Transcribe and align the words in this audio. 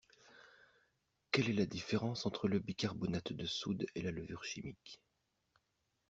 Quelle 1.29 1.51
est 1.51 1.53
la 1.53 1.67
différence 1.67 2.25
entre 2.25 2.47
le 2.47 2.57
bicarbonate 2.57 3.33
de 3.33 3.45
soude 3.45 3.85
et 3.93 4.01
la 4.01 4.09
levure 4.09 4.43
chimique? 4.43 4.99